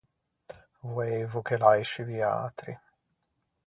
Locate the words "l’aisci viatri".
1.59-2.75